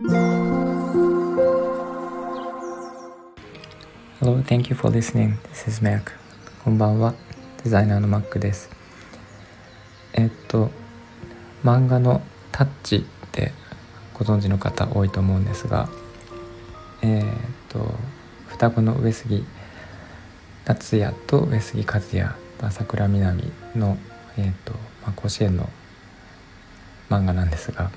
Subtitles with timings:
[0.00, 0.14] Hello,
[4.44, 5.38] thank you for listening.
[5.50, 6.12] This is Mac.
[6.62, 7.14] こんばんは。
[7.64, 8.70] デザイナーの Mac です。
[10.12, 10.70] えっと、
[11.64, 12.22] 漫画の
[12.52, 13.00] タッチっ
[13.32, 13.50] て
[14.14, 15.88] ご存知の方多いと思うんですが、
[17.02, 17.22] えっ
[17.68, 17.92] と、
[18.46, 19.44] 双子の上杉
[20.64, 23.98] 達也と上杉和也朝倉みなみの、
[24.36, 25.68] えーとまあ、甲子園の
[27.10, 27.90] 漫画なんですが、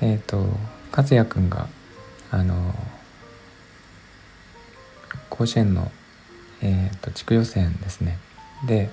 [0.00, 0.56] えっ、と
[0.96, 1.68] 和也くんが
[2.30, 2.74] あの
[5.28, 5.92] 甲子園の、
[6.62, 8.18] えーと、地区予選ですね。
[8.66, 8.88] で、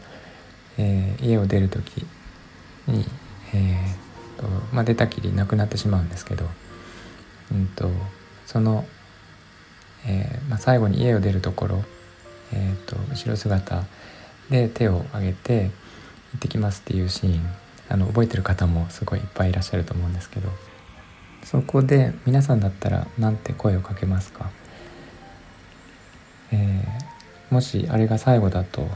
[0.78, 2.06] えー、家を出る時
[2.88, 3.06] に、
[3.54, 6.46] えーとまあ、出たきり亡くなってしまうんですけど、
[7.54, 7.90] うんと、
[8.46, 8.86] その、
[10.06, 11.84] えーまあ、最後に家を出るところ、
[12.52, 13.86] えーと、後ろ姿
[14.50, 15.72] で手を挙げて
[16.34, 17.56] 「行ってきます」っていうシーン
[17.88, 20.50] あの覚えてる方もすごいいっぱいいらっしゃると思うんですけど
[21.44, 24.50] そこで皆さんだったら何て声をかけますか、
[26.52, 28.88] えー、もしあれが最後だと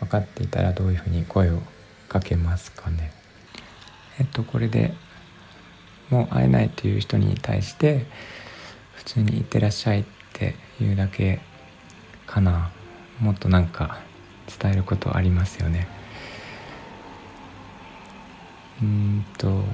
[0.00, 1.60] 分かっていたらどういうふうに声を
[2.08, 3.12] かけますかね？
[4.18, 4.94] えっとこれで
[6.10, 8.06] もう会えないという人に対して
[8.94, 11.40] 普通に「いってらっしゃい」っていうだけ
[12.26, 12.70] かな。
[13.20, 13.98] もっとなんか
[14.60, 15.88] 伝えることありますよね。
[18.80, 19.64] うんと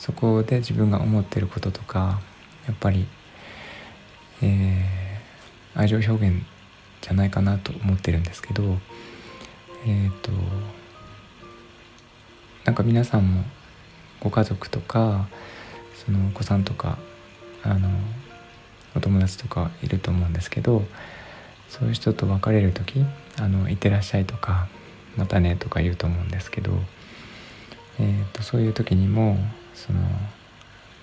[0.00, 2.20] そこで自分が思ってることとか
[2.66, 3.06] やっぱり、
[4.42, 6.42] えー、愛情表現
[7.02, 8.62] じゃないかなと思ってるんですけど
[9.86, 10.32] えっ、ー、と
[12.64, 13.44] なんか皆さんも
[14.20, 15.28] ご家族とか
[16.06, 16.96] そのお子さんとか
[17.62, 17.90] あの
[18.96, 20.82] お友達とかいると思うんですけど
[21.68, 23.04] そういう人と別れる時
[23.38, 24.66] 「あのいってらっしゃい」とか
[25.18, 26.72] 「またね」とか言うと思うんですけど、
[27.98, 29.36] えーとそういう時にも
[29.80, 30.00] その、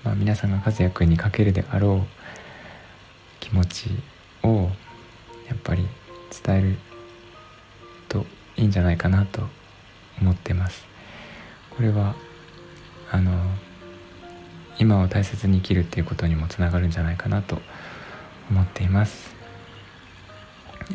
[0.03, 2.07] まあ、皆さんが和也君にかけるであろう
[3.39, 3.89] 気持ち
[4.43, 4.69] を
[5.47, 5.87] やっぱり
[6.45, 6.77] 伝える
[8.07, 9.41] といいんじゃないかなと
[10.21, 10.85] 思ってます。
[11.71, 12.15] これは
[13.11, 13.31] あの
[14.79, 17.59] 今を大切に生きるっていうことにもつながるんじゃないかなと
[18.51, 19.35] 思っています。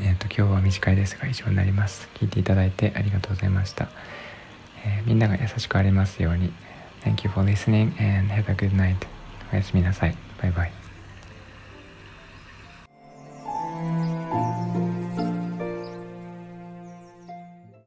[0.00, 2.08] えっ、ー、と今日は短いですが以上になります。
[2.14, 3.88] 聞いていただいてありがとうございました。
[4.84, 6.52] えー、みんなが優しくありますように。
[7.01, 8.95] Thank you for listening and have a good night.
[9.51, 10.15] おやすみなさい。
[10.41, 10.80] バイバイ。